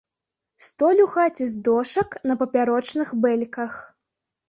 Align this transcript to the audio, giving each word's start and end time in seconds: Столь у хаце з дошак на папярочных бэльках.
Столь 0.67 1.03
у 1.03 1.05
хаце 1.17 1.43
з 1.53 1.61
дошак 1.69 2.19
на 2.33 2.41
папярочных 2.43 3.17
бэльках. 3.23 3.81